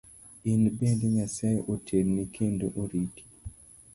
In 0.51 0.61
bende 0.77 1.05
Nyasaye 1.15 1.59
otelni 1.73 2.23
kendo 2.35 2.65
oriti. 2.81 3.23